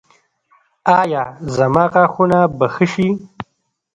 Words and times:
ایا 0.99 1.23
زما 1.55 1.83
غاښونه 1.93 2.39
به 2.57 2.67
ښه 2.73 2.85
شي؟ 2.93 3.09